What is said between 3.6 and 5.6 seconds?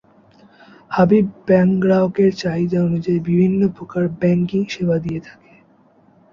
প্রকার ব্যাংকিং সেবা দিয়ে থাকে।